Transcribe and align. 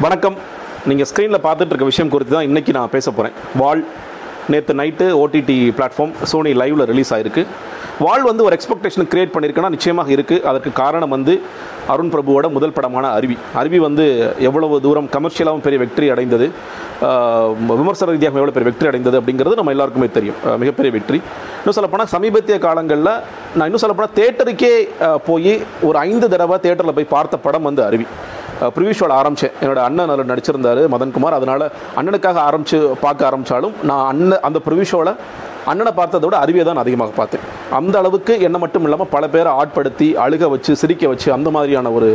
வணக்கம். 0.00 0.36
நீங்கள் 0.88 1.06
ஸ்க்ரீனில் 1.08 1.42
பார்த்துட்டு 1.46 1.72
இருக்க 1.72 1.86
விஷயம் 1.88 2.10
குறித்து 2.12 2.32
தான் 2.34 2.46
இன்றைக்கி 2.48 2.72
நான் 2.76 2.92
பேச 2.94 3.06
போகிறேன் 3.16 3.34
வால் 3.60 3.82
நேற்று 4.52 4.74
நைட்டு 4.78 5.06
ஓடிடி 5.22 5.56
பிளாட்ஃபார்ம் 5.78 6.14
சோனி 6.30 6.52
லைவில் 6.60 6.84
ரிலீஸ் 6.90 7.12
ஆயிருக்கு. 7.14 7.42
வால் 8.04 8.24
வந்து 8.28 8.42
ஒரு 8.46 8.54
எக்ஸ்பெக்டேஷன் 8.56 9.08
கிரியேட் 9.12 9.34
பண்ணியிருக்குன்னா 9.34 9.72
நிச்சயமாக 9.74 10.10
இருக்குது 10.16 10.44
அதற்கு 10.50 10.70
காரணம் 10.80 11.12
வந்து 11.16 11.34
அருண் 11.94 12.12
பிரபுவோட 12.14 12.48
முதல் 12.56 12.74
படமான 12.76 13.06
அருவி. 13.18 13.36
அருவி 13.60 13.78
வந்து 13.86 14.04
எவ்வளவு 14.48 14.80
தூரம் 14.86 15.10
கமர்ஷியலாகவும் 15.16 15.64
பெரிய 15.66 15.80
வெற்றி 15.84 16.08
அடைந்தது. 16.14 16.48
விமர்சன 17.82 18.10
ரீதியாக 18.14 18.40
எவ்வளோ 18.40 18.56
பெரிய 18.56 18.68
வெற்றி 18.70 18.88
அடைந்தது 18.90 19.18
அப்படிங்கிறது 19.20 19.60
நம்ம 19.60 19.74
எல்லாருக்குமே 19.76 20.10
தெரியும். 20.18 20.38
மிகப்பெரிய 20.64 20.92
வெற்றி. 20.98 21.20
இன்னும் 21.60 21.78
சொல்லப்போனால் 21.78 22.12
சமீபத்திய 22.16 22.58
காலங்களில் 22.66 23.14
நான் 23.56 23.66
இன்னும் 23.68 23.84
சொல்லப்போனால் 23.84 24.16
தேட்டருக்கே 24.20 24.74
போய் 25.30 25.54
ஒரு 25.88 25.98
ஐந்து 26.08 26.28
தடவை 26.34 26.58
தேட்டரில் 26.66 26.98
போய் 27.00 27.14
பார்த்த 27.16 27.44
படம் 27.48 27.68
வந்து 27.70 27.84
அருவி. 27.90 28.08
ப்ரிவியூ 28.74 28.94
ஷோவில் 28.98 29.16
ஆரம்பித்தேன் 29.20 29.54
என்னோட 29.62 29.80
அண்ணன் 29.88 30.12
அதில் 30.14 30.30
நடிச்சிருந்தார் 30.32 30.82
மதன்குமார். 30.94 31.38
அதனால் 31.38 31.64
அண்ணனுக்காக 32.00 32.40
ஆரம்பித்து 32.48 32.78
பார்க்க 33.06 33.30
ஆரம்பித்தாலும் 33.30 33.74
நான் 33.90 34.04
அண்ணன் 34.10 34.44
அந்த 34.48 34.60
ப்ரிவியூ 34.66 34.86
ஷோவில் 34.92 35.14
அண்ணனை 35.70 35.90
பார்த்ததை 35.98 36.26
விட 36.26 36.36
அருவியை 36.44 36.62
தான் 36.66 36.76
நான் 36.76 36.84
அதிகமாக 36.84 37.12
பார்த்தேன். 37.18 37.42
அந்த 37.78 37.94
அளவுக்கு 38.00 38.32
என்ன 38.46 38.56
மட்டும் 38.62 38.84
இல்லாமல் 38.86 39.10
பல 39.12 39.24
பேரை 39.34 39.50
ஆட்படுத்தி 39.60 40.08
அழுக 40.24 40.48
வச்சு 40.54 40.72
சிரிக்க 40.80 41.08
வச்சு 41.12 41.28
அந்த 41.36 41.48
மாதிரியான 41.56 41.92
ஒரு 41.98 42.08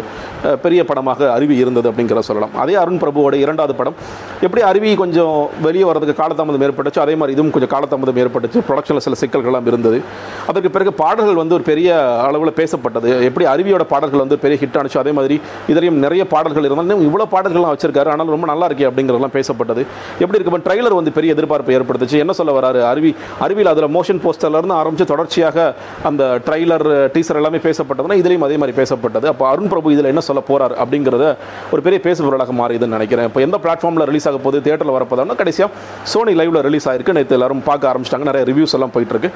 பெரிய 0.64 0.82
படமாக 0.90 1.30
அருவி 1.36 1.56
இருந்தது 1.64 1.90
அப்படிங்கிற 1.92 2.24
சொல்லலாம். 2.30 2.56
அதே 2.64 2.76
அருண் 2.82 3.02
பிரபுவோட 3.04 3.36
இரண்டாவது 3.46 3.76
படம் 3.82 3.98
எப்படி 4.46 4.62
அருவி 4.70 4.90
கொஞ்சம் 5.02 5.36
வெளியே 5.66 5.86
வரதுக்கு 5.90 6.16
காலதாமதம் 6.20 6.64
ஏற்பட்டுச்சு? 6.66 7.00
அதே 7.04 7.14
மாதிரி 7.20 7.34
இதுவும் 7.36 7.54
கொஞ்சம் 7.56 7.72
காலதாமதம் 7.72 8.20
ஏற்பட்டுச்சு. 8.24 8.60
ப்ரொடக்ஷனில் 8.68 9.04
சில 9.06 9.16
சிக்கல்கள்லாம் 9.22 9.68
இருந்தது. 9.72 10.00
அதற்கு 10.50 10.70
பிறகு 10.76 10.92
பாடல்கள் 11.00 11.40
வந்து 11.42 11.56
ஒரு 11.58 11.66
பெரிய 11.70 11.96
அளவில் 12.26 12.54
பேசப்பட்டது. 12.60 13.10
எப்படி 13.28 13.46
அருவியோட 13.54 13.86
பாடல்கள் 13.94 14.24
வந்து 14.24 14.38
பெரிய 14.44 14.58
ஹிட் 14.64 14.78
ஆனிச்சோ 14.82 15.00
அதே 15.04 15.14
மாதிரி 15.20 15.38
இதிலையும் 15.72 15.98
நிறைய 16.06 16.26
பாடல்கள் 16.34 16.68
இருந்தாலும் 16.70 17.02
இவ்வளோ 17.08 17.28
பாடல்கள்லாம் 17.34 17.74
வச்சிருக்காரு. 17.76 18.12
ஆனால் 18.16 18.34
ரொம்ப 18.36 18.48
நல்லா 18.52 18.68
இருக்கே 18.72 18.88
அப்படிங்கிறதெல்லாம் 18.90 19.36
பேசப்பட்டது. 19.38 19.84
எப்படி 20.24 20.38
இருக்கு 20.40 20.62
ட்ரைலர் 20.68 20.98
வந்து 21.00 21.16
பெரிய 21.18 21.36
எதிர்பார்ப்பு 21.38 21.76
ஏற்படுத்துச்சு. 21.80 22.22
என்ன 22.26 22.36
சொல்ல 22.42 22.54
வராரு? 22.60 22.82
அருவி 22.92 23.14
அருவியில் 23.48 23.72
அதில் 23.74 23.90
மோஷன் 23.98 24.22
போஸ்டர்லேருந்து 24.28 24.78
ஆரம்பித்து 24.82 25.10
தொடர்ச்சியாக 25.14 25.68
அந்த 26.12 26.24
ட்ரைலர் 26.48 26.88
டீசர் 27.18 27.42
எல்லாமே 27.42 27.62
பேசப்பட்டதுன்னா 27.68 28.20
இதுலேயும் 28.22 28.48
அதே 28.50 28.60
மாதிரி 28.62 28.78
பேசப்பட்டது. 28.82 29.28
அப்போ 29.34 29.46
அருண் 29.52 29.72
பிரபு 29.74 29.96
இதில் 29.98 30.12
என்ன 30.14 30.26
சொல்ல 30.30 30.44
போகிறார் 30.52 30.78
அப்படிங்கிறத 30.86 31.26
ஒரு 31.74 31.82
பெரிய 31.88 32.00
பேசுபொருளாக 32.08 32.56
மாறிதுன்னு 32.62 32.98
நினைக்கிறேன். 33.00 33.28
இப்போ 33.32 33.42
எந்த 33.48 33.60
பிளாட்ஃபார்மில் 33.66 34.08
ரிலீஸ் 34.12 34.26
ஆக 34.32 34.40
போகுது 34.46 34.64
தேட்டரில் 34.68 34.96
வரப்போதான்னா 34.98 35.38
கடைசியாக 35.42 35.72
சோனி 36.12 36.34
லைவ்ல 36.40 36.62
ரிலீஸ் 36.68 36.88
ஆயிருக்கு. 36.92 37.16
நேற்று 37.18 37.38
எல்லாரும் 37.38 37.64
பார்க்க 37.70 37.92
ஆரம்பிச்சிட்டாங்க. 37.92 38.28
நிறைய 38.32 38.44
ரிவ்யூஸ் 38.52 38.76
எல்லாம் 38.80 38.94
போயிட்டு 38.96 39.14
இருக்கு 39.16 39.32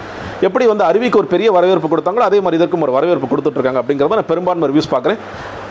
எப்படி 0.48 0.66
வந்து 0.72 0.86
அருவிக்கு 0.90 1.20
ஒரு 1.22 1.30
பெரிய 1.34 1.50
வரவேற்பு 1.58 1.92
கொடுத்தாங்களோ 1.94 2.26
அதே 2.30 2.40
மாதிரி 2.46 2.60
இதற்கும் 2.62 2.86
ஒரு 2.88 2.96
வரவேற்பு 2.98 3.30
கொடுத்துட்டு 3.34 3.60
இருக்காங்க 3.60 3.82
அப்படிங்கிறத 3.84 4.20
நான் 4.20 4.32
பெரும்பான்மை 4.34 4.70
ரிவ்யூஸ் 4.72 4.92
பார்க்குறேன். 4.94 5.20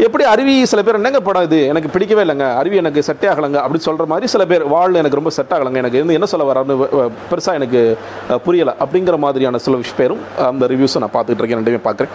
எப்படி 0.07 0.25
அருவி 0.33 0.55
சில 0.73 0.81
பேர் 0.87 0.99
என்னங்க 1.01 1.21
படம் 1.29 1.47
இது? 1.49 1.61
எனக்கு 1.73 1.89
பிடிக்கவே 1.95 2.23
இல்லைங்க. 2.27 2.47
அருவி 2.61 2.77
எனக்கு 2.83 3.07
செட் 3.09 3.27
ஆகலைங்க 3.33 3.59
அப்படின்னு 3.65 3.87
சொல்கிற 3.89 4.07
மாதிரி 4.13 4.27
சில 4.35 4.45
பேர் 4.53 4.65
வாழ் 4.75 5.01
எனக்கு 5.03 5.19
ரொம்ப 5.21 5.33
செட் 5.39 5.55
ஆகலைங்க. 5.57 5.81
எனக்கு 5.85 6.03
வந்து 6.05 6.17
என்ன 6.19 6.29
சொல்ல 6.33 6.47
வரான்னு 6.51 6.77
பெருசாக 7.33 7.59
எனக்கு 7.61 7.83
புரியலை. 8.47 8.75
அப்படிங்கிற 8.85 9.19
மாதிரியான 9.25 9.61
சில 9.67 9.77
விஷயம் 9.83 10.01
பேரும் 10.03 10.23
அந்த 10.51 10.67
ரிவ்யூஸை 10.75 11.03
நான் 11.05 11.17
பார்த்துட்டு 11.17 11.43
இருக்கேன். 11.43 11.61
ரெண்டுமே 11.63 11.83
பார்க்குறேன். 11.89 12.15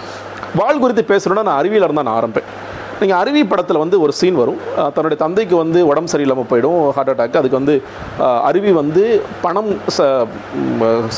வாழ் 0.61 0.81
குறித்து 0.83 1.03
பேசணும்னா 1.13 1.45
நான் 1.49 1.59
அருவியில் 1.61 1.87
இருந்தால் 1.87 2.07
நான் 2.09 2.17
ஆரம்பிப்பேன். 2.19 2.49
நீங்கள் 2.99 3.17
அருவி 3.17 3.43
படத்தில் 3.43 3.77
வந்து 3.77 4.01
ஒரு 4.01 4.13
சீன் 4.13 4.35
வரும். 4.35 4.57
தன்னுடைய 4.75 5.15
தந்தைக்கு 5.15 5.55
வந்து 5.55 5.87
உடம்பு 5.87 6.17
சரியில்லாமல் 6.17 6.45
போயிடும் 6.49 6.89
ஹார்ட் 6.89 7.09
அட்டாக் 7.09 7.37
அதுக்கு 7.37 7.49
வந்து 7.49 7.81
அருவி 8.43 8.71
வந்து 8.71 9.21
பணம் 9.41 9.71
ச 9.97 10.27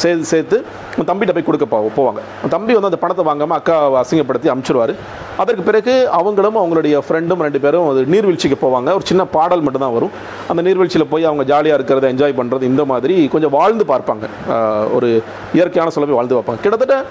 சே- 0.03 0.21
சேர்த்து 0.21 0.65
தம்பிகிட்ட 0.97 1.33
போய் 1.33 1.43
கொடுக்க 1.43 1.77
போவாங்க. 1.95 2.47
தம்பி 2.49 2.73
வந்து 2.73 2.83
அந்த 2.83 2.97
பணத்தை 2.97 3.25
வாங்காமல் 3.25 3.57
அக்கா 3.57 3.91
அசிங்கப்படுத்தி 4.01 4.51
அனுப்பிச்சிடுவார் 4.53 4.95
அதற்கு 5.37 5.63
பிறகு 5.63 6.09
அவங்களும் 6.09 6.55
அவங்களுடைய 6.55 7.01
ஃப்ரெண்டும் 7.09 7.41
ரெண்டு 7.41 7.59
பேரும் 7.59 7.89
அது 7.89 8.01
நீர்வீழ்ச்சிக்கு 8.01 8.57
போவாங்க. 8.61 8.83
ஒரு 8.83 9.01
சின்ன 9.03 9.25
பாடல் 9.25 9.61
மட்டும்தான் 9.61 9.93
வரும். 9.93 10.11
அந்த 10.47 10.61
நீர்வீழ்ச்சியில் 10.61 11.07
போய் 11.09 11.23
அவங்க 11.23 11.43
ஜாலியாக 11.43 11.83
இருக்கிறத 11.83 11.97
என்ஜாய் 11.97 12.35
பண்ணுறது 12.39 12.61
இந்த 12.61 12.85
மாதிரி 12.85 13.27
கொஞ்சம் 13.27 13.49
வாழ்ந்து 13.49 13.85
பார்ப்பாங்க. 13.87 14.53
ஒரு 14.93 15.23
இயற்கையான 15.53 15.91
சொல்ல 15.91 16.13
வாழ்ந்து 16.13 16.35
பார்ப்பாங்க. 16.35 16.59
கிட்டத்தட்ட 16.61 17.05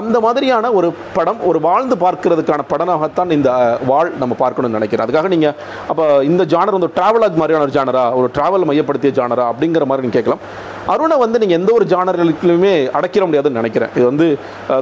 அந்த 0.00 0.16
மாதிரியான 0.24 0.72
ஒரு 0.78 0.88
படம் 1.16 1.40
ஒரு 1.48 1.58
வாழ்ந்து 1.68 1.96
பார்க்கறதுக்கான 2.04 2.66
படமாகத்தான் 2.72 3.34
இந்த 3.36 3.50
வாழ் 3.90 4.10
நம்ம 4.22 4.36
பார்க்கணும்னு 4.42 4.78
நினைக்கிறேன். 4.78 5.04
அதுக்காக 5.06 5.30
நீங்கள் 5.34 5.56
அப்போ 5.92 6.04
இந்த 6.30 6.42
ஜானர் 6.52 6.76
வந்து 6.78 6.92
ட்ராவலாக் 6.98 7.40
மாதிரியான 7.42 7.66
ஒரு 7.68 7.76
ஜானரா 7.78 8.04
ஒரு 8.20 8.28
ட்ராவல் 8.36 8.68
மையப்படுத்திய 8.70 9.12
ஜானரா 9.20 9.46
அப்படிங்கிற 9.52 9.86
மாதிரி 9.90 10.06
நீங்கள் 10.06 10.18
கேட்கலாம். 10.18 10.44
அருணை 10.92 11.16
வந்து 11.22 11.40
நீங்கள் 11.42 11.58
எந்த 11.60 11.70
ஒரு 11.78 11.84
ஜானர்களுக்குமே 11.92 12.72
அடைக்கிற 12.98 13.22
முடியாதுன்னு 13.28 13.60
நினைக்கிறேன். 13.60 13.90
இது 13.96 14.04
வந்து 14.10 14.26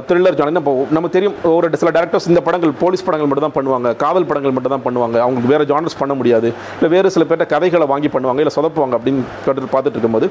த்ரில்லர் 0.07 0.37
ஜானர் 0.39 0.61
இப்போ 0.61 0.73
நமக்கு 0.97 1.15
தெரியும் 1.17 1.35
ஒரு 1.55 1.67
சில 1.81 1.91
டேரக்டர்ஸ் 1.97 2.27
இந்த 2.31 2.41
படங்கள் 2.47 2.71
போலீஸ் 2.83 3.05
படங்கள் 3.07 3.29
மட்டும் 3.29 3.47
தான் 3.47 3.55
பண்ணுவாங்க. 3.57 3.89
காதல் 4.03 4.27
படங்கள் 4.29 4.55
மட்டும் 4.55 4.73
தான் 4.75 4.85
பண்ணுவாங்க. 4.87 5.17
அவங்களுக்கு 5.25 5.51
வேறு 5.53 5.67
ஜானர்ஸ் 5.71 5.99
பண்ண 6.01 6.13
முடியாது. 6.19 6.49
இல்லை 6.77 6.89
வேறு 6.95 7.13
சில 7.15 7.25
பேர்ட்ட 7.31 7.47
கதைகளை 7.53 7.87
வாங்கி 7.93 8.11
பண்ணுவாங்க 8.15 8.43
இல்லை 8.43 8.53
சொதப்புவாங்க 8.57 8.97
அப்படின்னு 8.99 9.23
கேட்டு 9.45 9.73
பார்த்துட்டு 9.75 9.97
இருக்கும்போது 9.97 10.29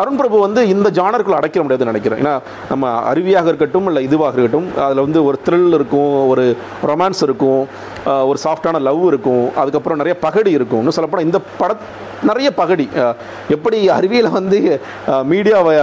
அருண் 0.00 0.18
பிரபு 0.20 0.36
வந்து 0.46 0.62
இந்த 0.74 0.88
ஜானருக்குள்ள 0.98 1.38
அடைக்கிற 1.40 1.62
முடியாதுன்னு 1.66 1.92
நினைக்கிறேன். 1.92 2.20
ஏன்னா 2.22 2.34
நம்ம 2.72 2.90
அருவியாக 3.10 3.50
இருக்கட்டும் 3.52 3.86
இல்லை 3.90 4.02
இதுவாக 4.08 4.34
இருக்கட்டும் 4.36 4.68
அதில் 4.86 5.04
வந்து 5.06 5.20
ஒரு 5.28 5.38
த்ரில் 5.46 5.76
இருக்கும் 5.78 6.14
ஒரு 6.32 6.46
ரொமான்ஸ் 6.90 7.22
இருக்கும் 7.28 7.62
ஒரு 8.30 8.38
சாஃப்டான 8.46 8.80
லவ் 8.88 9.04
இருக்கும் 9.12 9.44
அதுக்கப்புறம் 9.60 10.00
நிறைய 10.02 10.16
பகடி 10.26 10.50
இருக்கும். 10.58 10.82
இன்னும் 10.82 10.96
சொல்லப்போனால் 10.98 11.28
இந்த 11.28 11.38
பட 11.62 11.72
நிறைய 12.30 12.48
பகடி. 12.60 12.86
எப்படி 13.54 13.78
அறிவியலை 13.96 14.30
வந்து 14.36 14.58
மீடியாவை 15.32 15.74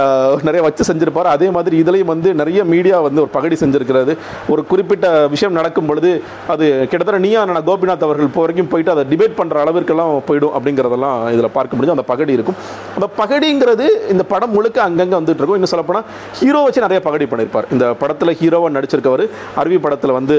நிறைய 0.48 0.60
வச்சு 0.66 0.88
செஞ்சுருப்பார் 0.90 1.30
அதே 1.34 1.48
மாதிரி 1.56 1.76
இதுலேயும் 1.82 2.12
வந்து 2.14 2.28
நிறைய 2.40 2.60
மீடியா 2.72 2.96
வந்து 3.06 3.22
ஒரு 3.24 3.32
பகடி 3.36 3.58
செஞ்சுருக்கிறது. 3.62 4.14
ஒரு 4.54 4.64
குறிப்பிட்ட 4.72 5.06
விஷயம் 5.34 5.56
நடக்கும் 5.58 5.88
பொழுது 5.90 6.12
அது 6.54 6.64
கிட்டத்தட்ட 6.90 7.20
நீயா 7.26 7.42
நான் 7.50 7.66
கோபிநாத் 7.68 8.06
அவர்கள் 8.08 8.28
இப்போ 8.30 8.42
வரைக்கும் 8.44 8.70
போயிட்டு 8.74 8.94
அதை 8.94 9.04
டிபேட் 9.12 9.38
பண்ணுற 9.40 9.62
அளவிற்கெல்லாம் 9.64 10.12
போயிடும் 10.28 10.54
அப்படிங்கிறதெல்லாம் 10.58 11.18
இதில் 11.34 11.54
பார்க்க 11.58 11.78
முடியும் 11.78 11.96
அந்த 11.96 12.06
பகடி 12.12 12.32
இருக்கும். 12.38 12.58
அந்த 12.96 13.08
பகடிங்கிறது 13.20 13.88
இந்த 14.14 14.26
படம் 14.32 14.54
முழுக்க 14.56 14.80
அங்கங்கே 14.88 15.18
வந்துட்டு 15.20 15.40
இருக்கும் 15.42 15.60
இன்னும் 15.60 15.74
சொல்லப்போனால் 15.74 16.08
ஹீரோ 16.40 16.62
வச்சு 16.66 16.86
நிறைய 16.86 17.00
பகடி 17.08 17.26
பண்ணியிருப்பார் 17.32 17.70
இந்த 17.76 17.86
படத்தில் 18.02 18.38
ஹீரோவாக 18.40 18.74
நடிச்சிருக்கவர் 18.78 19.24
அருவி 19.62 19.78
படத்தில் 19.86 20.18
வந்து 20.18 20.38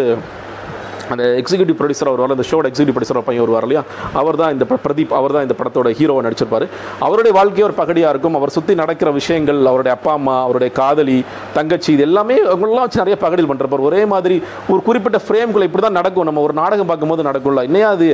அந்த 1.13 1.23
எக்ஸிக்யூட்டிவ் 1.41 1.77
ப்ரொடியூசர் 1.79 2.09
அவர் 2.11 2.21
வரல 2.23 2.35
அந்த 2.37 2.47
ஷோட 2.51 2.65
எக்ஸிக்யூட்டிவ் 2.71 2.97
ப்ரொடியூசர் 2.97 3.27
பையன் 3.29 3.43
வருவார் 3.45 3.65
இல்லையா? 3.67 3.83
அவர் 4.21 4.39
தான் 4.41 4.53
இந்த 4.55 4.65
பிரதீப் 4.85 5.13
அவர் 5.19 5.33
தான் 5.35 5.45
இந்த 5.47 5.55
படத்தோட 5.59 5.89
ஹீரோவை 5.99 6.21
நடிச்சிருப்பார். 6.27 6.65
அவருடைய 7.07 7.33
வாழ்க்கையே 7.39 7.65
ஒரு 7.69 7.75
பகடியாக 7.81 8.13
இருக்கும். 8.13 8.35
அவர் 8.39 8.53
சுற்றி 8.57 8.75
நடக்கிற 8.83 9.11
விஷயங்கள் 9.19 9.59
அவருடைய 9.71 9.93
அப்பா 9.97 10.11
அம்மா 10.19 10.35
அவருடைய 10.45 10.71
காதலி 10.79 11.17
தங்கச்சி 11.57 11.89
இது 11.95 12.05
எல்லாமே 12.07 12.37
அவங்களெல்லாம் 12.51 12.87
வச்சு 12.87 13.01
நிறைய 13.03 13.17
பகடில் 13.25 13.49
பண்ணுறப்பார் 13.51 13.85
ஒரே 13.89 14.01
மாதிரி 14.13 14.37
ஒரு 14.73 14.81
குறிப்பிட்ட 14.87 15.19
ஃப்ரேம்குள்ளே 15.25 15.67
இப்படி 15.69 15.83
தான் 15.87 15.97
நடக்கும். 15.99 16.27
நம்ம 16.29 16.41
ஒரு 16.47 16.53
நாடகம் 16.61 16.89
பார்க்கும்போது 16.91 17.27
நடக்கும்ல. 17.29 17.63
இன்னையா 17.69 17.89
அது? 17.97 18.09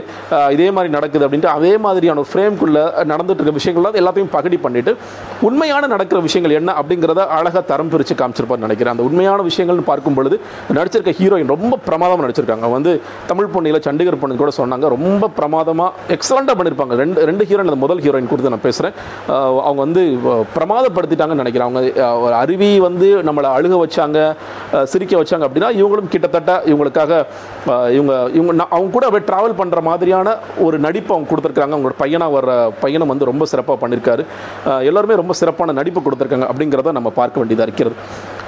இதே 0.55 0.67
மாதிரி 0.75 0.91
நடக்குது 0.97 1.25
அப்படின்ட்டு 1.27 1.51
அதே 1.57 1.73
மாதிரியான 1.85 2.21
ஒரு 2.23 2.31
ஃப்ரேம்குள்ளே 2.33 2.83
நடந்துட்டு 3.13 3.41
இருக்க 3.41 3.55
விஷயங்கள்லாம் 3.59 3.99
எல்லாத்தையும் 4.01 4.33
பகடி 4.37 4.59
பண்ணிவிட்டு 4.65 4.93
உண்மையான 5.47 5.87
நடக்கிற 5.93 6.19
விஷயங்கள் 6.27 6.57
என்ன 6.59 6.71
அப்படிங்கிறத 6.79 7.21
அழகாக 7.37 7.63
தரம் 7.71 7.91
பிரித்து 7.93 8.15
காமிச்சிருப்பார் 8.21 8.63
நினைக்கிறேன். 8.65 8.93
அந்த 8.95 9.05
உண்மையான 9.09 9.39
விஷயங்கள்னு 9.49 9.85
பார்க்கும் 9.91 10.17
பொழுது 10.19 10.35
நடிச்சிருக்க 10.77 11.13
ஹீரோயின் 11.19 11.51
ரொம்ப 11.55 11.79
பிரமாதமாக 11.87 12.25
நடிச்சிருக்காங்க. 12.25 12.67
வந்து 12.81 12.93
தமிழ் 13.31 13.51
பொண்ணில் 13.55 13.83
சண்டிகர் 13.87 14.21
பொண்ணு 14.21 14.41
கூட 14.43 14.53
சொன்னாங்க. 14.59 14.85
ரொம்ப 14.95 15.29
பிரமாதமாக 15.39 16.13
எக்ஸலண்ட்டாக 16.17 16.55
பண்ணியிருப்பாங்க 16.59 16.95
ரெண்டு 17.03 17.25
ரெண்டு 17.31 17.43
ஹீரோயின் 17.49 17.71
அந்த 17.71 17.81
முதல் 17.85 18.03
ஹீரோயின் 18.05 18.29
கொடுத்து 18.31 18.53
நான் 18.53 18.65
பேசுகிறேன் 18.67 18.95
அவங்க 19.65 19.79
வந்து 19.85 20.03
பிரமாதப்படுத்திட்டாங்கன்னு 20.55 21.43
நினைக்கிறேன். 21.43 21.67
அவங்க 21.69 21.81
ஒரு 22.25 22.35
அருவி 22.43 22.71
வந்து 22.87 23.07
நம்மளை 23.27 23.49
அழுக 23.57 23.75
வச்சாங்க 23.83 24.19
சிரிக்க 24.93 25.13
வச்சாங்க 25.21 25.45
அப்படின்னா 25.47 25.69
இவங்களும் 25.79 26.11
கிட்டத்தட்ட 26.15 26.51
இவங்களுக்காக 26.71 27.11
இவங்க 27.97 28.13
இவங்க 28.37 28.53
நான் 28.59 28.73
அவங்க 28.75 28.91
கூட 28.97 29.05
அப்படியே 29.07 29.27
ட்ராவல் 29.29 29.57
பண்ணுற 29.61 29.81
மாதிரியான 29.89 30.35
ஒரு 30.67 30.79
நடிப்பு 30.87 31.13
அவங்க 31.15 31.29
கொடுத்துருக்காங்க 31.31 31.75
அவங்களோட 31.75 31.97
பையனாக 32.03 32.35
வர்ற 32.37 32.51
பையனும் 32.83 33.13
வந்து 33.13 33.29
ரொம்ப 33.31 33.45
சிறப்பாக 33.53 33.79
பண்ணியிருக்காரு 33.83 34.25
எல்லாருமே 34.89 35.19
ரொம்ப 35.21 35.35
சிறப்பான 35.41 35.75
நடிப்பு 35.81 36.05
கொடுத்துருக்காங்க 36.07 36.47
அப்படிங்கிறத 36.51 36.97
நம்ம 36.99 37.11
பார்க்க 37.21 37.41
வேண்டியதாக 37.41 37.67
இருக்கிறது. 37.67 37.97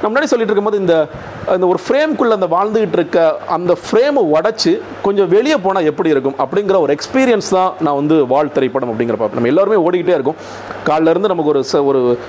நம்ம 0.03 0.19
முன்னாடி 0.19 0.24
சொல்லிட்டு 0.24 0.53
இருக்கும்போது 0.53 0.78
இந்த 0.78 1.08
இந்த 1.53 1.68
ஒரு 1.68 1.80
ஃப்ரேம்குள்ளே 1.86 2.34
அந்த 2.40 2.47
வாழ்ந்துகிட்டு 2.56 2.97
இருக்க 3.00 3.38
அந்த 3.47 3.78
ஃப்ரேமை 3.84 4.22
உடச்சி 4.34 4.81
கொஞ்சம் 5.02 5.30
வெளியே 5.30 5.58
போனால் 5.58 5.86
எப்படி 5.86 6.09
இருக்கும் 6.09 6.36
அப்படிங்கிற 6.38 6.80
ஒரு 6.80 6.96
எக்ஸ்பீரியன்ஸ் 6.96 7.50
தான் 7.50 7.74
நான் 7.80 7.96
வந்து 7.96 8.28
வாழ் 8.28 8.51
திரைப்படம் 8.51 8.89
அப்படிங்கிற 8.89 9.16
பார்ப்பேன். 9.16 9.33
நம்ம 9.33 9.48
எல்லாருமே 9.48 9.89
ஓடிக்கிட்டே 9.89 10.16
இருக்கும். 10.18 10.36
காலைல 10.86 11.10
இருந்து 11.10 11.28
நமக்கு 11.28 11.51
ஒரு 11.51 11.63
ச- 11.72 11.86
ஒரு 11.86 12.19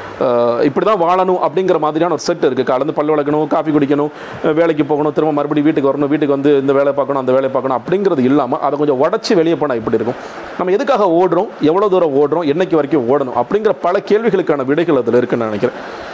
இப்படி 0.62 0.86
தான் 0.86 1.02
வாழணும் 1.02 1.38
அப்படிங்கிற 1.46 1.78
மாதிரியான 1.78 2.12
ஒரு 2.12 2.22
செட் 2.22 2.44
இருக்குது 2.44 2.62
காலேருந்து 2.62 2.82
இருந்து 2.84 2.92
பல்லு 2.92 3.16
விளக்கணும் 3.16 3.46
காஃபி 3.46 3.70
குடிக்கணும் 3.70 4.10
வேலைக்கு 4.54 4.84
போகணும் 4.84 5.12
திரும்ப 5.12 5.34
மறுபடியும் 5.34 5.72
வீட்டுக்கு 5.72 5.90
வரணும் 5.90 6.08
வீட்டுக்கு 6.08 6.36
வந்து 6.38 6.60
இந்த 6.60 6.72
வேலை 6.72 6.92
பார்க்கணும் 6.92 7.20
அந்த 7.20 7.32
வேலை 7.32 7.48
பார்க்கணும் 7.48 7.82
அப்படிங்கிறது 7.82 8.24
இல்லாமல் 8.24 8.60
அதை 8.60 8.78
கொஞ்சம் 8.78 9.02
உடச்சி 9.02 9.34
வெளியே 9.34 9.56
போனால் 9.56 9.76
இப்படி 9.76 9.96
இருக்கும்? 9.96 10.20
நம்ம 10.58 10.72
எதுக்காக 10.72 11.04
ஓடுறோம்? 11.04 11.48
எவ்வளோ 11.60 11.88
தூரம் 11.88 12.14
ஓடுறோம்? 12.14 12.46
என்றைக்கு 12.46 12.76
வரைக்கும் 12.76 13.08
ஓடணும்? 13.08 13.38
அப்படிங்கிற 13.42 13.72
பல 13.80 14.02
கேள்விகளுக்கான 14.08 14.64
விடைகள் 14.64 14.96
அதில் 14.96 15.14
இருக்குன்னு 15.14 15.44
நினைக்கிறேன். 15.44 16.12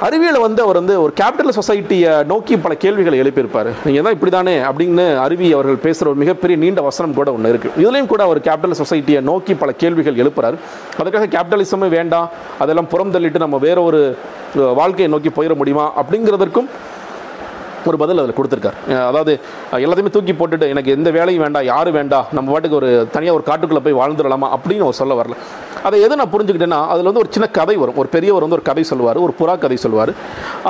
அறிவியலை 0.00 0.40
வந்து 0.40 0.60
அவர் 0.62 0.78
வந்து 0.80 0.94
ஒரு 1.02 1.12
கேபிட்டல் 1.20 1.56
சொசைட்டியை 1.58 2.12
நோக்கி 2.30 2.54
பல 2.64 2.74
கேள்விகளை 2.74 3.16
எழுப்பியிருப்பார். 3.22 3.68
நீங்கள் 3.84 4.04
தான் 4.06 4.14
இப்படி 4.16 4.32
தானே 4.34 4.54
அப்படின்னு 4.68 5.04
அறிவி 5.26 5.48
அவர்கள் 5.56 5.82
பேசுகிற 5.84 6.10
ஒரு 6.10 6.18
மிகப்பெரிய 6.22 6.56
நீண்ட 6.62 6.80
வசனம் 6.88 7.14
கூட 7.18 7.32
ஒன்று 7.32 7.52
இருக்குது 7.52 7.82
இதுலேயும் 7.82 8.10
கூட 8.12 8.22
அவர் 8.28 8.40
கேபிட்டல் 8.48 8.80
சொசைட்டியை 8.80 9.20
நோக்கி 9.20 9.54
பல 9.54 9.72
கேள்விகள் 9.82 10.20
எழுப்புறாரு. 10.24 10.58
அதுக்காக 11.02 11.28
கேபிட்டலிசமே 11.36 11.88
வேண்டாம். 11.98 12.30
அதெல்லாம் 12.58 12.90
புறம் 12.94 13.12
தள்ளிட்டு 13.12 13.44
நம்ம 13.44 13.58
வேற 13.68 13.82
ஒரு 13.82 14.16
வாழ்க்கையை 14.80 15.08
நோக்கி 15.14 15.32
போயிட 15.36 15.54
முடியுமா 15.60 15.86
அப்படிங்கிறதற்கும் 16.02 16.68
ஒரு 17.90 17.98
பதில் 18.02 18.20
அதில் 18.22 18.36
கொடுத்துருக்கார். 18.38 18.78
அதாவது 19.10 19.32
எல்லாத்தையுமே 19.84 20.12
தூக்கி 20.16 20.34
போட்டுட்டு 20.40 20.68
எனக்கு 20.74 20.94
எந்த 20.96 21.10
வேலையும் 21.18 21.44
வேண்டாம் 21.44 21.66
யாரும் 21.72 21.96
வேண்டாம் 21.98 22.26
நம்ம 22.36 22.52
பாட்டுக்கு 22.54 22.78
ஒரு 22.80 22.90
தனியாக 23.14 23.38
ஒரு 23.38 23.46
காட்டுக்குள்ளே 23.50 23.84
போய் 23.86 24.00
வாழ்ந்துடலாமா? 24.02 24.50
அப்படின்னு 24.56 24.86
அவர் 24.88 25.00
சொல்ல 25.02 25.14
வரல. 25.20 25.36
அதை 25.88 25.96
எது 26.04 26.18
நான் 26.18 26.32
புரிஞ்சுக்கிட்டேன்னா 26.34 26.80
அதில் 26.92 27.08
வந்து 27.08 27.22
ஒரு 27.22 27.32
சின்ன 27.36 27.46
கதை 27.58 27.76
வரும். 27.82 27.98
ஒரு 28.02 28.08
பெரியவர் 28.14 28.44
வந்து 28.44 28.58
ஒரு 28.58 28.66
கதை 28.68 28.84
சொல்லுவார் 28.90 29.18
ஒரு 29.24 29.34
புறா 29.40 29.54
கதை 29.64 29.76
சொல்லுவார். 29.86 30.12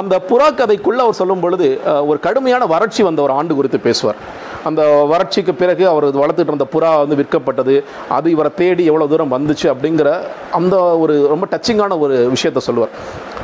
அந்த 0.00 0.14
புறா 0.30 0.48
கதைக்குள்ளே 0.60 1.02
அவர் 1.06 1.20
சொல்லும் 1.20 1.44
பொழுது 1.44 1.68
ஒரு 2.10 2.18
கடுமையான 2.26 2.66
வறட்சி 2.74 3.02
வந்த 3.08 3.22
ஒரு 3.26 3.34
ஆண்டு 3.40 3.58
குறித்து 3.58 3.80
பேசுவார். 3.88 4.18
அந்த 4.68 4.82
வறட்சிக்கு 5.10 5.52
பிறகு 5.62 5.84
அவர் 5.92 6.04
வளர்த்துட்டு 6.20 6.52
இருந்த 6.52 6.66
புறா 6.74 6.90
வந்து 7.02 7.18
விற்கப்பட்டது. 7.20 7.74
அது 8.16 8.26
இவரை 8.34 8.50
தேடி 8.60 8.84
எவ்வளோ 8.90 9.06
தூரம் 9.12 9.34
வந்துச்சு 9.34 9.66
அப்படிங்கிற 9.72 10.10
அந்த 10.58 10.76
ஒரு 11.04 11.14
ரொம்ப 11.32 11.46
டச்சிங்கான 11.54 11.98
ஒரு 12.04 12.16
விஷயத்த 12.34 12.62
சொல்லுவார். 12.68 12.94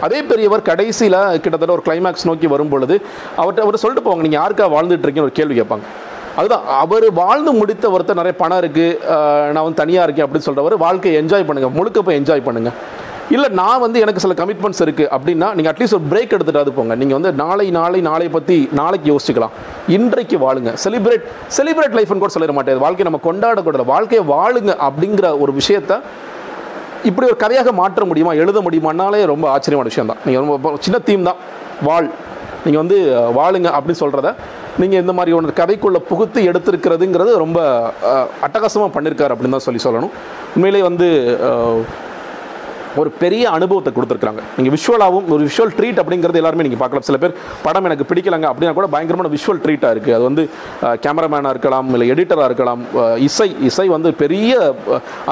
அதே 0.06 0.20
பெரியவர் 0.30 0.68
கடைசியில் 0.70 1.18
கிட்டத்தட்ட 1.42 1.72
ஒரு 1.78 1.84
கிளைமேக்ஸ் 1.88 2.28
நோக்கி 2.30 2.46
வரும் 2.54 2.72
பொழுது 2.74 2.96
அவர்கிட்ட 3.40 3.66
அவர் 3.66 3.82
சொல்லிட்டு 3.82 4.06
போவாங்க 4.06 4.24
நீங்கள் 4.26 4.40
யாருக்கா 4.42 4.66
வாழ்ந்துட்டுருக்கீங்கன்னு 4.76 5.30
ஒரு 5.30 5.38
கேள்வி 5.40 5.56
கேட்பாங்க. 5.60 5.86
அதுதான் 6.40 6.64
அவர் 6.82 7.06
வாழ்ந்து 7.22 7.52
முடித்த 7.60 7.86
ஒருத்தர் 7.94 8.18
நிறைய 8.20 8.34
பணம் 8.40 8.60
இருக்குது 8.62 9.52
நான் 9.54 9.64
வந்து 9.66 9.80
தனியாக 9.82 10.06
இருக்கேன் 10.06 10.26
அப்படின்னு 10.26 10.48
சொல்கிறவர் 10.48 10.82
வாழ்க்கையை 10.86 11.16
என்ஜாய் 11.22 11.46
பண்ணுங்கள் 11.48 11.76
முழுக்க 11.78 12.02
போய் 12.06 12.18
என்ஜாய் 12.20 12.46
பண்ணுங்கள் 12.48 12.76
இல்லை 13.34 13.48
நான் 13.58 13.82
வந்து 13.82 13.98
எனக்கு 14.04 14.22
சில 14.22 14.34
கமிட்மெண்ட்ஸ் 14.38 14.82
இருக்குது 14.84 15.10
அப்படின்னா 15.16 15.48
நீங்கள் 15.56 15.72
அட்லீஸ்ட் 15.72 15.96
ஒரு 15.98 16.06
பிரேக் 16.12 16.32
எடுத்துட்டு 16.36 16.72
போங்க. 16.78 16.94
நீங்கள் 17.02 17.18
வந்து 17.18 17.30
நாளை 17.42 17.66
நாளை 17.76 18.00
நாளை 18.08 18.26
பற்றி 18.36 18.56
நாளைக்கு 18.78 19.06
யோசிச்சுக்கலாம். 19.10 19.54
இன்றைக்கு 19.96 20.36
வாழுங்க. 20.44 20.70
செலிப்ரேட் 20.84 21.26
செலிப்ரேட் 21.58 21.94
லைஃப்னு 21.98 22.22
கூட 22.24 22.32
சொல்லிட 22.36 22.54
மாட்டேன். 22.56 22.82
வாழ்க்கையை 22.86 23.06
நம்ம 23.10 23.20
கொண்டாடக்கூடாது. 23.28 23.86
வாழ்க்கையை 23.94 24.24
வாழுங்க 24.34 24.74
அப்படிங்கிற 24.88 25.28
ஒரு 25.44 25.54
விஷயத்தை 25.60 25.98
இப்படி 27.08 27.26
ஒரு 27.30 27.36
கதையாக 27.42 27.72
மாற்ற 27.80 28.04
முடியுமா? 28.10 28.32
எழுத 28.42 28.58
முடியுமானாலே 28.66 29.20
ரொம்ப 29.32 29.46
ஆச்சரியமான 29.54 29.88
விஷயம் 29.90 30.10
தான் 30.10 30.20
நீங்கள் 30.24 30.42
ரொம்ப 30.44 30.72
சின்ன 30.86 30.98
தீம் 31.08 31.28
தான். 31.28 31.38
வாழ். 31.88 32.08
நீங்கள் 32.64 32.82
வந்து 32.82 32.96
வாழுங்க 33.38 33.68
அப்படின்னு 33.76 34.02
சொல்கிறத 34.04 34.30
நீங்கள் 34.80 35.00
இந்த 35.02 35.12
மாதிரி 35.18 35.32
ஒன்று 35.36 35.52
கதைக்குள்ளே 35.60 36.00
புகுத்து 36.10 36.40
எடுத்திருக்கிறதுங்கிறது 36.50 37.32
ரொம்ப 37.44 37.58
அட்டகாசமாக 38.46 38.90
பண்ணியிருக்காரு 38.96 39.34
அப்படின்னு 39.34 39.56
தான் 39.56 39.66
சொல்லி 39.68 39.80
சொல்லணும். 39.86 40.12
உண்மையிலே 40.54 40.82
வந்து 40.88 41.08
ஒரு 43.00 43.10
பெரிய 43.22 43.44
அனுபவத்தை 43.56 43.90
கொடுத்துருக்காங்க 43.96 44.42
நீங்கள் 44.56 44.74
விஷுவலாகவும் 44.76 45.26
ஒரு 45.34 45.42
விஷுவல் 45.48 45.72
ட்ரீட் 45.78 46.00
அப்படிங்கிறது 46.02 46.40
எல்லாருமே 46.40 46.64
நீங்கள் 46.66 46.82
பார்க்கலாம். 46.82 47.06
சில 47.08 47.18
பேர் 47.22 47.34
படம் 47.66 47.86
எனக்கு 47.88 48.06
பிடிக்கலங்க 48.10 48.46
அப்படின்னா 48.50 48.74
கூட 48.78 48.88
பயங்கரமான 48.94 49.30
விஷுவல் 49.34 49.60
ட்ரீட்டாக 49.64 49.94
இருக்குது 49.94 50.16
அது 50.16 50.24
வந்து 50.28 50.42
கேமராமேனாக 51.04 51.54
இருக்கலாம் 51.54 51.88
இல்லை 51.94 52.08
எடிட்டராக 52.14 52.48
இருக்கலாம் 52.50 52.82
இசை 53.26 53.48
இசை 53.68 53.86
வந்து 53.96 54.10
பெரிய 54.22 54.54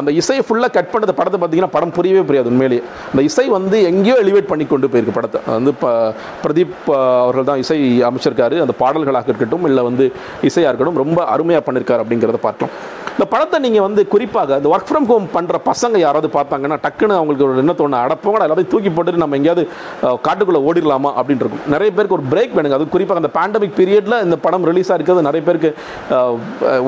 அந்த 0.00 0.10
இசையை 0.20 0.44
ஃபுல்லாக 0.48 0.72
கட் 0.76 0.92
பண்ணது 0.94 1.14
படத்தை 1.20 1.40
பார்த்தீங்கன்னா 1.40 1.74
படம் 1.76 1.94
புரியவே 1.98 2.22
புரியாது 2.28 2.52
உண்மையிலேயே. 2.52 2.82
அந்த 3.12 3.22
இசை 3.30 3.46
வந்து 3.58 3.78
எங்கேயோ 3.90 4.16
எலிவேட் 4.24 4.50
பண்ணி 4.52 4.66
கொண்டு 4.74 4.92
போயிருக்கு 4.92 5.16
படத்தை. 5.18 5.40
வந்து 5.58 5.74
ப 5.82 5.92
பிரதீப் 6.44 6.76
அவர்கள் 7.24 7.48
தான் 7.50 7.62
இசை 7.64 7.78
அமைச்சிருக்காரு. 8.10 8.56
அந்த 8.66 8.76
பாடல்களாக 8.84 9.30
இருக்கட்டும் 9.32 9.66
இல்லை 9.70 9.84
வந்து 9.90 10.06
இசையாக 10.50 10.70
இருக்கட்டும் 10.72 11.02
ரொம்ப 11.04 11.20
அருமையாக 11.34 11.64
பண்ணியிருக்காரு 11.68 12.02
அப்படிங்கிறத 12.04 12.40
பார்த்தோம் 12.48 12.72
இந்த 13.18 13.26
படத்தை 13.30 13.58
நீங்கள் 13.64 13.84
வந்து 13.86 14.02
குறிப்பாக 14.10 14.56
இந்த 14.60 14.68
ஒர்க் 14.74 14.88
ஃப்ரம் 14.88 15.06
ஹோம் 15.10 15.24
பண்ணுற 15.36 15.56
பசங்க 15.68 15.96
யாராவது 16.02 16.28
பார்த்தாங்கன்னா 16.36 16.76
டக்குன்னு 16.84 17.16
அவங்களுக்கு 17.18 17.46
ஒரு 17.48 17.62
என்ன 17.64 17.74
தோணும் 17.80 18.00
அடப்பவங்க 18.04 18.46
எல்லாத்தையும் 18.48 18.72
தூக்கி 18.74 18.92
போட்டுட்டு 18.96 19.22
நம்ம 19.24 19.38
எங்கேயாவது 19.40 19.64
காட்டுக்குள்ளே 20.26 20.62
ஓடிடலாமா 20.68 21.12
அப்படின்னு 21.18 21.44
இருக்கும். 21.44 21.64
நிறைய 21.74 21.90
பேருக்கு 21.96 22.18
ஒரு 22.18 22.26
பிரேக் 22.32 22.56
வேணுங்க. 22.58 22.78
அது 22.78 22.94
குறிப்பாக 22.94 23.22
அந்த 23.22 23.32
பேண்டமிக் 23.38 23.76
பீரியடில் 23.80 24.22
இந்த 24.26 24.38
படம் 24.46 24.66
ரிலீஸாக 24.70 24.98
இருக்கிறது 24.98 25.28
நிறைய 25.28 25.42
பேருக்கு 25.48 25.70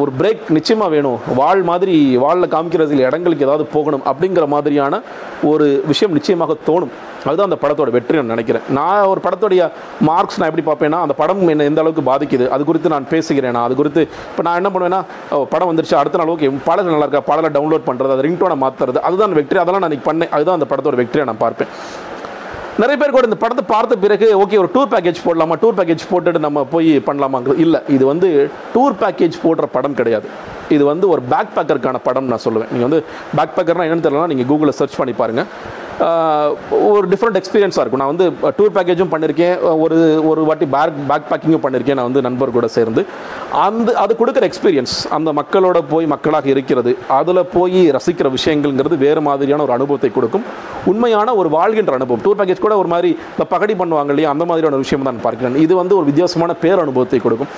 ஒரு 0.03 0.13
பிரேக் 0.21 0.45
நிச்சயமாக 0.59 0.91
வேணும். 0.97 1.19
வாழ் 1.41 1.63
மாதிரி 1.73 1.95
வாழில் 2.25 2.53
காமிக்கிறதுல 2.57 3.07
இடங்களுக்கு 3.11 3.47
ஏதாவது 3.49 3.67
போகணும் 3.77 4.05
அப்படிங்கிற 4.13 4.47
மாதிரியான 4.57 5.03
ஒரு 5.53 5.69
விஷயம் 5.93 6.17
நிச்சயமாக 6.19 6.57
தோணும். 6.69 6.93
அதுதான் 7.29 7.49
அந்த 7.49 7.57
படத்தோட 7.63 7.91
வெற்றி 7.95 8.17
நான் 8.19 8.33
நினைக்கிறேன். 8.33 8.63
நான் 8.77 9.09
ஒரு 9.13 9.21
படத்துடைய 9.25 9.63
மார்க்ஸ் 10.09 10.39
நான் 10.41 10.49
எப்படி 10.51 10.65
பார்ப்பேன்னா 10.69 10.99
அந்த 11.05 11.15
படம் 11.19 11.43
என்ன 11.55 11.65
எந்த 11.71 11.81
அளவுக்கு 11.83 12.03
பாதிக்குது 12.09 12.45
அது 12.55 12.63
குறித்து 12.69 12.93
நான் 12.93 13.09
பேசுகிறேனா. 13.11 13.63
அது 13.67 13.75
குறித்து 13.81 14.03
இப்போ 14.31 14.43
நான் 14.47 14.59
என்ன 14.61 14.71
பண்ணுவேன்னா 14.75 15.01
படம் 15.53 15.71
வந்துருச்சு 15.71 15.97
அடுத்த 16.01 16.19
நாள் 16.21 16.33
ஓகே 16.35 16.49
பாடல் 16.69 16.89
நல்லா 16.93 17.07
இருக்கா 17.07 17.23
பாடலை 17.31 17.51
டவுன்லோட் 17.57 17.85
பண்ணுறது 17.89 18.15
அது 18.15 18.25
ரிங்டோனை 18.29 18.57
மாற்றுறது 18.65 19.01
அதுதான் 19.09 19.37
வெற்றி. 19.41 19.61
அதெல்லாம் 19.63 19.85
நான் 19.85 20.07
பண்ணேன். 20.09 20.33
அதுதான் 20.37 20.50
அந்த 20.59 20.69
படத்தோட 20.71 20.99
வெற்றியை 21.03 21.27
நான் 21.31 21.43
பார்ப்பேன். 21.47 21.73
நிறைய 22.81 22.97
பேர் 23.01 23.15
கூட 23.15 23.27
இந்த 23.29 23.39
படத்தை 23.41 23.65
பார்த்த 23.73 23.97
பிறகு 24.05 24.27
ஓகே 24.43 24.59
ஒரு 24.63 24.71
டூர் 24.75 24.91
பேக்கேஜ் 24.93 25.19
போடலாமா? 25.25 25.55
டூர் 25.63 25.79
பேக்கேஜ் 25.79 26.05
போட்டுட்டு 26.11 26.41
நம்ம 26.47 26.61
போய் 26.75 26.91
பண்ணலாமாங்கிறது. 27.09 27.63
இல்லை 27.65 27.81
இது 27.95 28.05
வந்து 28.13 28.29
டூர் 28.75 28.97
பேக்கேஜ் 29.03 29.37
போடுற 29.45 29.67
படம் 29.77 29.99
கிடையாது. 30.01 30.29
இது 30.77 30.85
வந்து 30.93 31.07
ஒரு 31.13 31.23
பேக் 31.33 31.55
பேக்கருக்கான 31.57 32.01
படம் 32.09 32.31
நான் 32.33 32.45
சொல்லுவேன். 32.47 32.71
நீங்கள் 32.75 32.89
வந்து 32.89 33.01
பேக் 33.39 33.55
பேக்கர்னால் 33.57 33.89
என்னன்னு 33.89 34.07
தெரியலனா 34.07 34.31
நீங்கள் 34.33 34.49
கூகுளில் 34.51 34.79
சர்ச் 34.81 34.99
பண்ணி 35.01 35.15
பாருங்கள் 35.23 35.49
ஒரு 36.01 37.07
டிஃப்ரெண்ட் 37.13 37.39
எக்ஸ்பீரியன்ஸாக 37.41 37.83
இருக்கும். 37.85 38.03
நான் 38.03 38.13
வந்து 38.15 38.27
டூர் 38.59 38.75
பேக்கேஜும் 38.77 39.13
பண்ணியிருக்கேன் 39.15 39.57
ஒரு 39.85 39.99
ஒரு 40.31 40.43
வாட்டி 40.49 40.67
பேக் 40.75 41.01
பேக் 41.11 41.29
பேக்கிங்கும் 41.31 41.65
பண்ணியிருக்கேன் 41.65 41.99
நான் 41.99 42.09
வந்து 42.11 42.25
நண்பர் 42.29 42.57
கூட 42.57 42.69
சேர்ந்து. 42.77 43.05
அந்த 43.67 43.89
அது 44.05 44.17
கொடுக்குற 44.21 44.47
எக்ஸ்பீரியன்ஸ் 44.51 44.95
அந்த 45.19 45.33
மக்களோட 45.41 45.79
போய் 45.93 46.13
மக்களாக 46.15 46.49
இருக்கிறது 46.55 46.93
அதில் 47.21 47.51
போய் 47.57 47.81
ரசிக்கிற 47.97 48.29
விஷயங்கள்ங்கிறது 48.39 48.99
வேறு 49.07 49.23
மாதிரியான 49.29 49.65
ஒரு 49.67 49.75
அனுபவத்தை 49.79 50.11
கொடுக்கும். 50.19 50.47
உண்மையான 50.91 51.35
ஒரு 51.41 51.49
வாழ்கின்ற 51.57 51.95
அனுபவம். 51.99 52.23
டூர் 52.25 52.39
பேக்கேஜ் 52.39 52.63
கூட 52.67 52.75
ஒரு 52.83 52.89
மாதிரி 52.93 53.11
இந்த 53.35 53.45
பகடி 53.55 53.75
பண்ணுவாங்க 53.81 54.13
இல்லையா 54.15 54.31
அந்த 54.35 54.45
மாதிரியான 54.51 54.77
ஒரு 54.79 54.85
விஷயம் 54.87 55.09
தான் 55.09 55.25
பார்க்கிறேன். 55.27 55.59
இது 55.65 55.75
வந்து 55.81 55.95
ஒரு 55.99 56.07
வித்தியாசமான 56.11 56.55
பேர் 56.63 56.83
அனுபவத்தை 56.85 57.21
கொடுக்கும். 57.27 57.51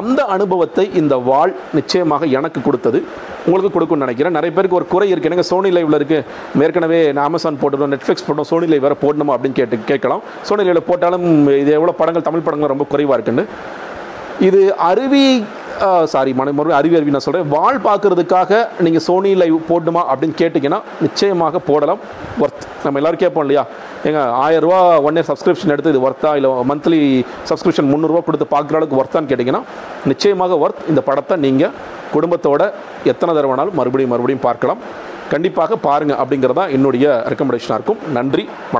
அந்த 0.00 0.20
அனுபவத்தை 0.36 0.84
இந்த 1.02 1.16
வாழ் 1.30 1.54
நிச்சயமாக 1.78 2.26
எனக்கு 2.38 2.62
கொடுத்தது. 2.68 3.00
உங்களுக்கு 3.46 3.74
கொடுக்கும்னு 3.74 4.06
நினைக்கிறேன். 4.06 4.36
நிறைய 4.38 4.52
பேருக்கு 4.56 4.78
ஒரு 4.80 4.86
குறை 4.94 5.08
இருக்குது 5.12 5.30
எனக்கு 5.32 5.50
சோனி 5.50 5.70
லைவில் 5.76 5.98
இருக்குது 6.00 6.64
ஏற்கனவே 6.66 7.00
நான் 7.16 7.26
அமேசான் 7.28 7.60
போட்டுருவோம் 7.62 7.92
நெட்ஃப்ளிக்ஸ் 7.94 8.26
போட்டோம் 8.28 8.48
சோனி 8.50 8.66
லைவ் 8.72 8.84
வேறு 8.86 9.02
போடணுமா 9.04 9.34
அப்படின்னு 9.36 9.58
கேட்டு 9.60 9.84
கேட்கலாம். 9.92 10.24
சோனி 10.48 10.66
லைவில் 10.68 10.88
போட்டாலும் 10.90 11.26
இது 11.62 11.72
எவ்வளோ 11.78 11.94
படங்கள் 12.00 12.26
தமிழ் 12.28 12.46
படங்கள் 12.48 12.72
ரொம்ப 12.74 12.86
குறைவாக 12.94 13.18
இருக்குன்னு. 13.18 13.46
இது 14.48 14.60
அருவி 14.88 15.24
சாரி 16.12 16.30
மன 16.38 16.52
அருவி 16.78 16.96
அருவி 16.98 17.12
நான் 17.14 17.24
சொல்கிறேன் 17.24 17.50
வாழ் 17.54 17.76
பார்க்கறதுக்காக 17.86 18.60
நீங்கள் 18.84 19.04
சோனி 19.06 19.30
லைவ் 19.42 19.56
போடணுமா 19.70 20.02
அப்படின்னு 20.12 20.36
கேட்டிங்கன்னா 20.40 20.80
நிச்சயமாக 21.04 21.60
போடலாம். 21.70 22.00
ஒர்த் 22.44 22.57
நம்ம 22.84 22.98
எல்லாரும் 23.00 23.22
கேட்போம் 23.22 23.44
இல்லையா? 23.46 23.64
ஏங்க 24.08 24.20
ஆயிரம் 24.44 24.64
ரூபா 24.66 24.78
ஒன் 25.08 25.16
இயர் 25.18 25.28
சப்ஸ்கிரிப்ஷன் 25.30 25.72
எடுத்து 25.74 25.92
இது 25.94 26.04
ஒர்த்தா 26.08 26.32
இல்லை 26.38 26.50
மந்த்லி 26.70 27.00
சப்ஸ்கிரிப்ஷன் 27.50 27.90
முந்நூறுரூவா 27.92 28.22
கொடுத்து 28.28 28.48
பார்க்குற 28.54 28.78
அளவுக்கு 28.78 29.00
ஒர்த்தான்னு 29.02 29.30
கேட்டிங்கன்னா 29.32 29.62
நிச்சயமாக 30.12 30.58
ஒர்த் 30.64 30.82
இந்த 30.92 31.02
படத்தை 31.10 31.36
நீங்கள் 31.46 31.74
குடும்பத்தோட 32.14 32.62
எத்தனை 33.12 33.30
தடவைனாலும் 33.38 33.78
மறுபடியும் 33.80 34.12
மறுபடியும் 34.14 34.46
பார்க்கலாம். 34.48 34.82
கண்டிப்பாக 35.32 35.76
பாருங்கள் 35.86 36.18
அப்படிங்கிறதா 36.20 36.62
என்னுடைய 36.76 37.06
ரெக்கமெண்டேஷனாக 37.30 37.78
இருக்கும். 37.78 37.98
நன்றி 38.16 38.44